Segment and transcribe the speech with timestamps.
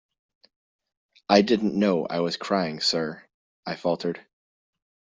[1.29, 3.23] "I didn't know I was crying, sir,"
[3.67, 4.19] I faltered.